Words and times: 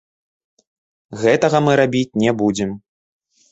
Гэтага 1.25 1.57
мы 1.67 1.77
рабіць 1.83 2.17
не 2.25 2.35
будзем. 2.43 2.75